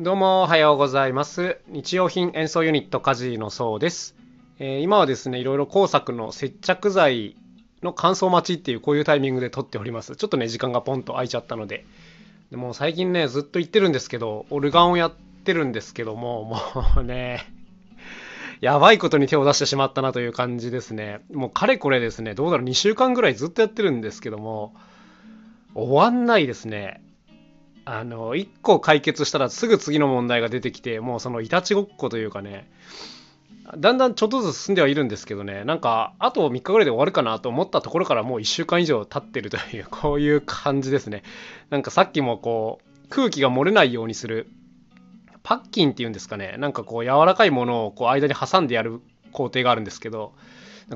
[0.00, 1.60] どうもおはようございます。
[1.68, 4.16] 日用品演奏ユニットカジのそうです、
[4.58, 7.36] えー今はですね、いろいろ工作の接着剤
[7.80, 10.16] の乾燥待ちっていうこういうタイミングで撮っております。
[10.16, 11.86] ちょっとね、時間がポンと空いちゃったので。
[12.50, 15.12] でも最近ね、ずっと言ってるんですけど、オルガンをやっ
[15.44, 16.60] てるんですけども、も
[17.00, 17.46] うね、
[18.60, 21.20] やばいことに手を出してしまったなという感じですね。
[21.32, 24.74] もうかれこれですね、どうだろう、2週間ぐらいずっとやってるんですけども、
[25.76, 27.03] 終わんないですね。
[27.84, 32.70] あの、1個解決したらすぐ次の問題が出てきて、もうそのいたちごっこというかね、
[33.78, 41.22] だんだんちょっとずつ進んではいるんですけどね、なんか、あと3日ぐらいで終わるかなと思ったところからもう1週間以上経ってるという、 こういう感じですね。
[41.70, 44.48] なんかさっきもこう、空気が漏れないようにする、
[45.42, 49.00] パッキンっていうんですかね、なんかこう、柔らかいものをこう間に挟んでやる
[49.32, 50.32] 工程があるんですけど、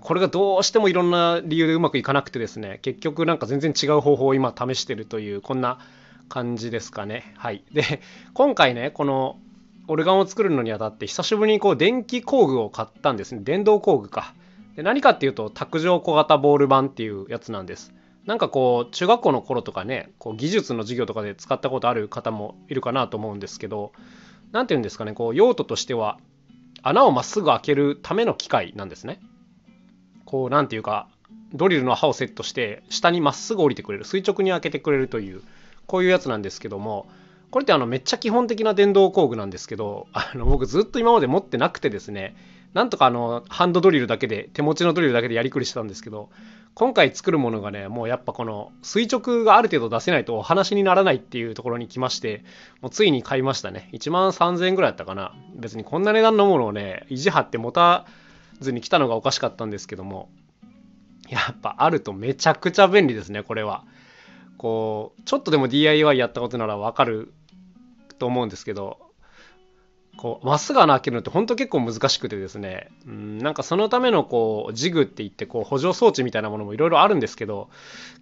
[0.01, 5.79] これがどうしてもいろんな理由でうまくいかなくてですね、結局なんか全然違う方法を今試してるという、こんな
[6.29, 7.35] 感じですかね。
[7.37, 7.65] はい。
[7.73, 8.01] で、
[8.35, 9.39] 今回ね、この
[9.89, 13.41] オルガンを作るのにあたって、久しぶりにこう電気工具を買ったんですね。
[13.43, 14.35] 電動工具か。
[14.77, 17.93] で何かっていうと、卓上小型ボール板っていうやつなんです。
[18.27, 23.93] なんかこう、中学校の頃とかね、こう技術の授業とかで使ったことある方もいるかなと思うんですけど、
[24.53, 26.19] なんていうんですかね、こう、用途としては、
[26.83, 29.21] 穴をまっすぐ開けるための機械なんですね。
[30.27, 31.09] こう、なんていうか、
[31.55, 35.43] ドリルの刃をセットして、下にまっすぐ降りてくれる、垂直に開けてくれるという、
[35.89, 37.09] こういうやつなんですけども、
[37.51, 42.37] これってあのめっちゃ基本的な電動工具なんですけど、あの僕ずっと今まで持ってなくてですね、
[42.75, 46.29] なんとかあのハンドドリルだけで、手持ちのドリルだけでやりくりしてたんですけど、
[46.75, 52.45] 今回作るものがね、もうやっぱこの垂直がある程度出せないとお話にならないっていうところに来まして、
[52.83, 53.89] もうついに買いましたね。
[53.95, 55.35] 1万3000円ぐらいだったかな。
[55.57, 58.05] 別にこんな値段のものをね、意地張って持た
[58.61, 60.29] ずに来たのがおかしかったんですけども、
[61.31, 63.85] やっぱあるとめちゃくちゃ便利ですね、これは。
[64.59, 67.33] こう、ちょっとでも DIY やったことならわかる
[68.19, 68.99] と思うんですけど、
[70.19, 77.71] こう、まっすぐ穴開けるのって本当結構難しくてですね、うん、なんかそのためのこう、ジグって言ってこう、補助装置みたいなものもいろいろあるんですけど、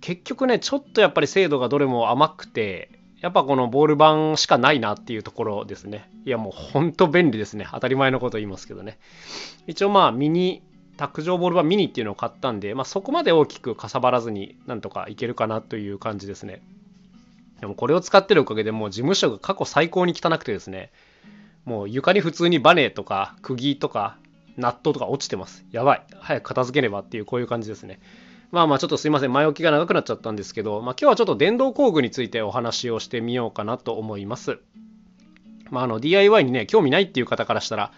[0.01, 2.91] 結局ね、ちょっとやっぱり精度がどれも甘くて、
[3.21, 6.11] やっぱこのボール板しかないなっていうところですね。
[6.27, 7.67] いやもう本当便利ですね。
[7.73, 8.99] 当たり前のこと言いますけどね。
[9.67, 10.63] 一応まあミニ
[10.97, 16.63] 卓上ボール板ミニっていうのを買ったんで、まあ、そこまで大きくかさばらずになんとかいけるかなという感じですね。
[17.61, 20.91] でもこれを使ってるおかげでもう事務所が過去最高に汚くてですね、
[21.65, 24.19] もう床に普通にバネとか釘とか
[24.57, 25.65] ナットとか落ちてます。
[25.73, 26.03] やばい。
[26.21, 27.99] 早く片付けねばっていうこういう感じですね。
[28.53, 29.33] まあまあちょっとすいません。
[29.33, 34.59] 前置きが長くなっちゃったんですけど、まあ今日はちょっと電動工具についてお話をしてみようかなと思います。
[35.71, 37.93] まああの DIY にね、興味ないっていう方からしたら、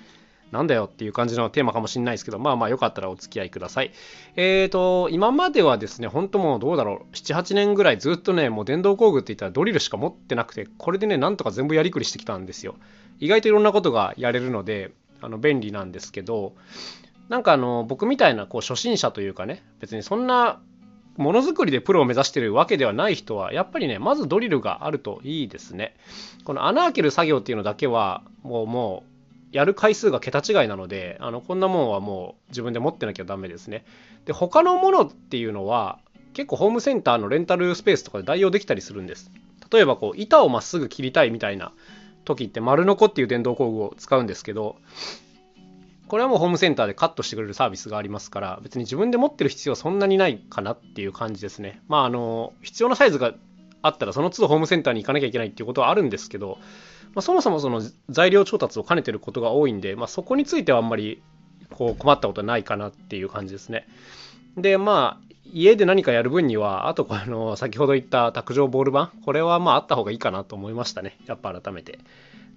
[0.50, 3.92] なんだよっていう感じのテーマかもしれないですけど、まあまあよかったらお付き合いください。
[4.36, 12.76] えーと、今まではですね、本当もうどうだろう、7、8年ぐらいずっとね、もう電動工具って言ったらドリルしか持ってなくて、これでね、なんとか全部やりくりしてきたんですよ。
[13.20, 16.54] 意外といろんなことがやれるので、あの便利なんですけど、
[17.28, 20.60] なんかあの、僕みたいなこう初心者というかね、別にそんな
[21.18, 25.96] ものづくりでプロを目指してるわけではない人は、やっぱりね、まずドリルがあるといいですね。
[26.44, 29.17] この穴開ける作業っていうのだけは、もうもう、
[29.52, 33.84] やる回数が桁違いなので、あのこんなもんはもう自分で持ってなきゃダメですね。
[34.24, 36.00] で、他のものっていうのは、
[36.34, 39.30] 結構ホームセンターのレンタルスペースとかで代用できたりするんです。
[39.72, 41.72] 例えばこう、板をまっすぐ切りたいみたいな
[42.24, 44.76] 時って、丸ノコっていう電動工具を使うんですけど、
[46.08, 51.82] これはもうホームセンターでカットしてくれるサービスがありますから、別に自分で持ってる必要はそんなにないかなっていう感じですね。
[51.86, 53.34] まあ、あの、必要なサイズが
[53.82, 56.58] あったら、その都度ホームセンターに行かなきゃいけないっていうことはあるんですけど、
[57.14, 61.22] まあ、そもそもその材料調達を兼ねてることが多いんで、まあ、そこについてはあんまり
[61.70, 63.86] こう困ったことはないかなっていう感じですね。
[64.56, 71.16] で、まあ、家で何かやる分には、あとこの先ほど言った卓上ボール板、これはまああった方がいいかなと思いましたね。
[71.26, 71.98] やっぱ改めて。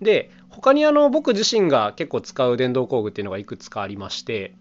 [0.01, 4.56] で、他にあの僕自身が結構使う電動工具っていうのがいくつかありまして、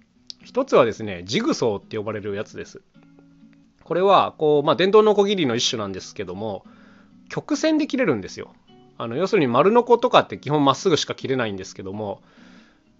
[0.44, 2.82] 一つはですね、ジグソーって呼ばれるやつです。
[3.84, 6.64] これは、こう、まあ、電動ノコギリの一種なんですけども、
[7.28, 8.52] 曲線で切れるんですよ。
[9.00, 12.20] あの要するに丸ノコとかって基本まっすぐしか切れないんですけども、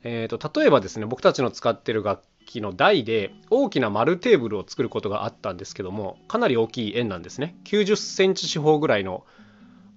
[0.03, 7.55] えー、と例えばですね僕たちの使ってる楽器の台で大きな丸テーブルを作ることがあったんですけどもかなり大きい円なんですね。
[7.65, 9.27] 90センチ四方ぐらいの、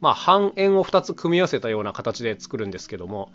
[0.01, 3.31] まあ、半円を2つ組み合わせたような形で作るんですけども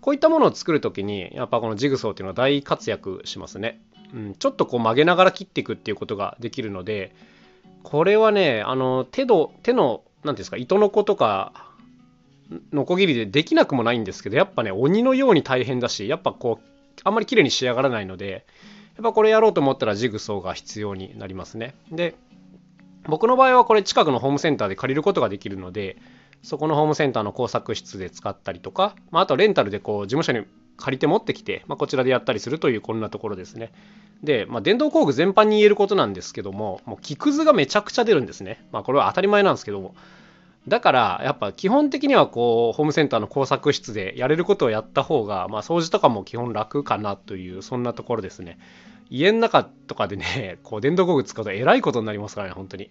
[0.00, 3.80] こういったものを作る時にやっぱこのジグソーっていうのは大活躍しますね、
[4.14, 7.12] うん、ちょっとこう曲げながら切っていくっていうことができるので
[7.82, 11.73] これはねあの手の手の何ていうんですか糸の子とか
[12.72, 18.46] ノコギリでできなくもないんですけどやっぱね鬼のように大変だしやっぱこうあんまり綺麗に仕上がらないので
[18.96, 22.14] やっぱこれやろうと思ったらジグソーが必要になりますねで
[23.06, 25.96] 僕の場合はこれ近くのホームセンターで借りることができるので
[26.42, 30.46] そこのホームセンターの工作室で使ったりとか、まあ、あとレンタルでこう事務所に
[30.76, 33.72] 借りて持ってきて、まあ、こちらでやったりするというこんなところですね。
[34.22, 38.66] で、まあ、電動工具全般に言えることなんですけども、もう木くずがめちゃくちゃ出るんですね。
[38.72, 39.94] まあ、これは当たり前なんですけども。
[40.66, 48.58] だから、やっぱ基本的にはこう、ホームセンターの工作室でやれることをやった方が、まあ、掃除とかも基本楽かなという、そんなところですね。
[49.10, 52.88] 家の中とかでね、 こう、電動工具使うとえらいことになりますからね、本当に。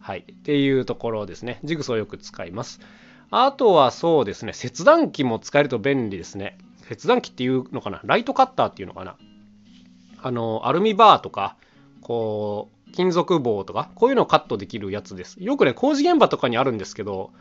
[0.00, 0.24] はい。
[0.30, 1.60] っていうところですね。
[1.64, 2.80] ジグソーよく使います。
[3.30, 6.58] あとはそうですね、切断機も使えると便利ですね。
[6.82, 8.00] 切断機っていうのかな？
[8.04, 9.16] ライトカッターっていうのかな？
[10.22, 11.56] あの、アルミバーとか、
[12.02, 15.36] こう、金属棒とか、こういうのをカットできるやつです。
[15.42, 17.32] よくね、工事現場とかにあるんですけど、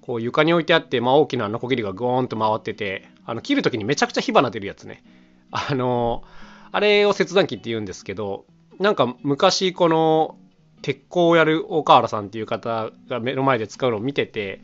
[0.00, 5.04] こう床に置いてあって、まあ、大きなノコギリがゴーンと回ってて、あの切る時にめちゃくちゃ火花出るやつね。
[5.50, 6.24] あの、
[6.72, 8.46] あれを切断機って言うんですけど、
[8.78, 10.36] なんか昔この
[10.82, 14.62] 鉄鋼をやる大河原さんっていう方が目の前で使うのを見てて、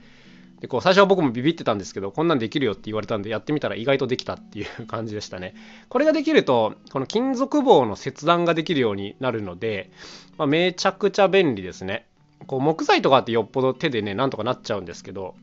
[0.60, 5.54] でこう最初は僕もビビってたんですけどこんなんできるよって言われたんでやってみたら意外とできたっていう 感じでしたね。
[5.88, 9.90] これができるとこの金属棒の切断ができるようになるので、
[10.36, 12.06] まあ、めちゃくちゃ便利ですね。
[12.46, 15.34] こう木材とかってよっぽど手でねなんとかなっちゃうんですけど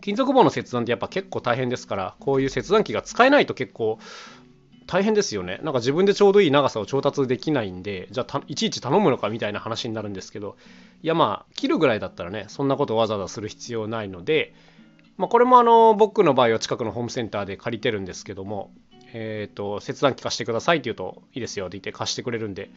[0.00, 3.98] 金属棒の切断ってやっぱ結構大変ですからこういう切断機が使えないと結構
[4.86, 5.58] 大変ですよね。
[5.62, 10.56] なんか自分でちょうどいい長さを調達できないんで、じゃあいちいち頼むのかみたいな話になるんですけど、
[11.02, 14.54] いやまあ、切るぐらいだったらね、そんなことわざわざする必要ないので、
[15.16, 18.72] まあ、これもあの、僕の場合は近くのホームセンターで借りてるんですけども、
[19.12, 22.70] えっ、ー、と、切断機貸してくださいって言うと、いいですよって言って貸してくれるんで、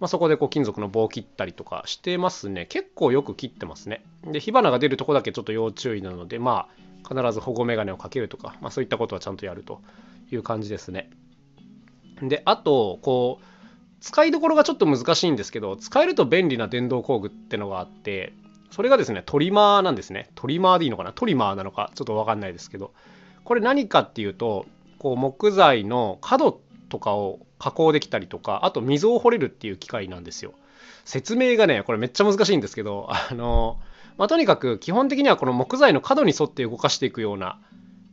[0.00, 2.66] まあ、そこでこう金属の棒を切ったりとかしてますね。
[2.66, 4.04] 結構よく切ってますね。
[4.24, 6.68] で、火花が出るとこだけちょっと要注意なので、ま
[7.04, 9.82] あ、必ず保護メガネをかけるとか、まあ、そういったことはちゃんとやると
[10.32, 11.10] いう感じですね。
[12.22, 13.44] で、あと、こう、
[14.00, 18.32] 使いどころがちょっと難しいんですけど、使えると便利な電動工具ってのがあって、
[18.70, 20.30] それがですね、トリマーなんですね。
[20.34, 21.12] トリマーでいいのかな？
[21.12, 21.90] トリマーなのか？
[21.94, 22.92] ちょっとわかんないですけど、
[23.44, 24.66] これ何かっていうと、
[24.98, 30.54] こう木材の角とかを加工できたりとか、あと溝を掘れるっていう機械なんですよ。
[31.04, 33.78] 説明がね、これめっちゃ難しいんですけど、あの、
[34.18, 37.60] まあ、とにかく基本的にはこの木材の角に沿って動かしていくような、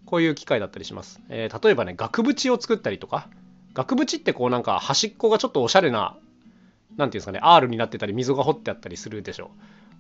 [0.06, 1.22] こういう機械だったりします。
[1.30, 3.28] えー、例えばね、額縁を作ったりとか、
[3.74, 6.16] 額縁ってこうなんか端っこがちょっとおしゃれな、
[6.98, 9.52] なんていうんですかね、R になってたり溝が掘ってあったりするでしょ。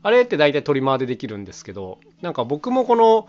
[0.04, 3.28] あれって大体トリマーでできるんですけど、なんか僕もこの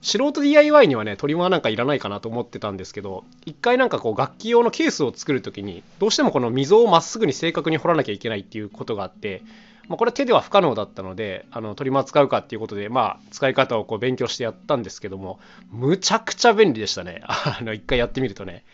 [0.00, 9.42] 素人 DIY にはね、トリマーなんかいらないかなと思ってたんですけど、一回なんかこう楽器用のケースを作るときに、どうしてもこの溝をまっすぐに正確に掘らなきゃいけないっていうことがあって、
[9.88, 15.38] まあ、これ手では不可能だったので、あのトリマー使うかっていうことで、まあ、使い方をこう勉強してやったんですけども、
[15.70, 17.22] むちゃくちゃ便利でしたね。
[17.24, 18.64] あの、一回やってみるとね。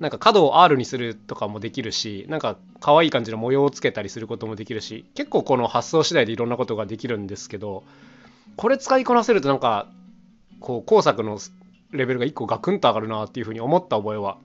[0.00, 7.84] なんか角を R にするとかもできるし、なんか可愛い感じの模様をつけたりすることもできるし、結構この発想次第でいろんなことができるんですけど、
[8.56, 9.86] これ使いこなせるとなんか、
[10.58, 11.38] こう工作の
[11.92, 14.38] レベルが1個ガクンと上がるなっていうふうに思った覚えは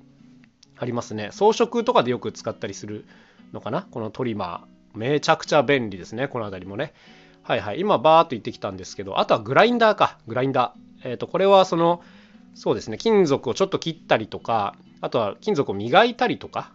[0.77, 1.29] ありますね。
[1.31, 3.05] 装飾とかでよく使ったりする
[3.53, 3.87] のかな？
[3.89, 4.97] このトリマー。
[4.97, 6.27] めちゃくちゃ便利ですね。
[6.27, 6.93] この辺りもね。
[7.43, 7.79] はいはい。
[7.79, 10.17] 今バーっと言ってきたんですけど、あとはグラインダーか。
[10.27, 11.09] グラインダー。
[11.09, 12.01] えっ、ー、と、これはその、
[12.55, 12.97] そうですね。
[12.97, 14.75] 金属をちょっと切ったりとか、
[15.05, 16.71] あとは金属を磨いたりとか、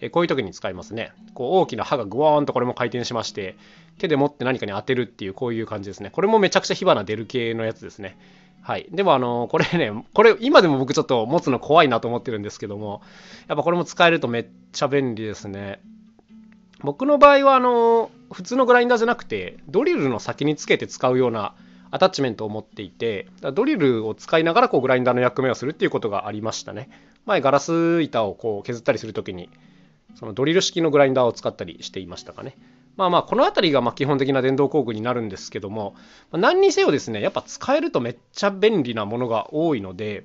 [0.00, 1.12] えこういう時に使いますね。
[1.34, 3.56] こう大きな刃がグワーンとこれも回転しまして、
[3.98, 6.10] 手で持って何かに当てるっていうこういう感じですね。
[6.10, 8.16] これもめちゃくちゃ火花出る系のやつですね。
[8.62, 8.86] はい。
[8.92, 13.02] でもあの、これね、これ今でも僕ちょっと持つの怖いなと思ってるんですけども、
[13.48, 15.80] やっぱこれも使えるとめっちゃ便利ですね。
[16.78, 21.54] 僕の場合はあの、普通のグラインダーじゃなくて、ドリルの先につけて使うような
[21.94, 26.90] アタッチメントを持っていて、ドリルを使いながらこうグラインダーの役目をするっていうことがありましたね。
[27.24, 29.48] 前ガラス板をこう削ったりするときに、
[30.16, 32.56] そのドリル式のグラインダーを使ったりしていましたかね。
[32.96, 35.94] まあまあ、この辺りがま基本的な電動工具になるんですけども、
[36.32, 40.24] 何にせよですね、やっぱ使えるとめっちゃ便利なものが多いので、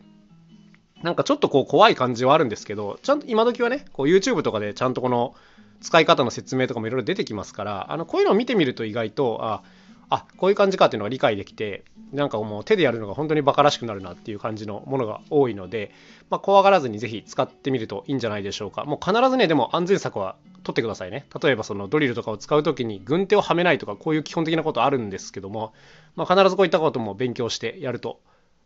[1.03, 5.35] なんかちょっとこう怖い感じはあるんですけど、ちゃんと今時はね、こう YouTube とかでちゃんとこの
[5.81, 9.61] 使い方の説明とかもいろいろ出てきますから、あのこういうのを見てみると意外と、あ、
[10.09, 15.91] あこういう感じかっていうのが理解できてなんかもう手でやるのが本当にバカらしくなるなっていう感じのものが多いので、
[16.29, 18.85] まあ、怖がらずにぜひ使ってみるといいんじゃないでしょうか。
[18.85, 21.25] もう必ずねでも安全策は取ってくださいね。
[21.41, 25.73] 例えばそのドリルとかを使う時に軍手をはめないとかこういう基本的なことあるんですけども、
[26.15, 28.19] まあ、必ずこういったことも勉強してやると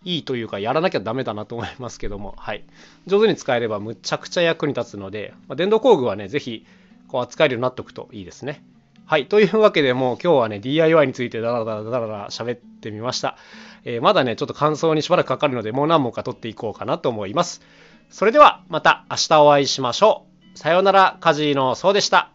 [0.06, 2.64] いいというかやらなきゃダメだなと思いますけども、はい、
[3.08, 6.66] 上手に使えればむちゃくちゃ役に立つので、まあ、電動工具はねぜひ
[7.08, 8.64] こう扱えるようになっておくといいですね。
[9.06, 9.28] はい。
[9.28, 13.38] というわけでもう今日はね、DIY についてダラダラダラダラ喋ってみました。
[13.84, 17.62] えー、まだね、ちょっと感想にしばらくかかるので、もう何問か取っていこうかなと思います。
[18.10, 20.58] それでは、また明日お会いしましょう。
[20.58, 22.33] さようなら、カジーのそうでした。